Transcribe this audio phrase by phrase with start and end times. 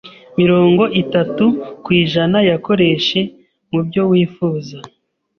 [0.39, 1.45] mirongo itatu
[1.85, 3.19] kwijana yakoreshe
[3.71, 4.77] mu byo wifuza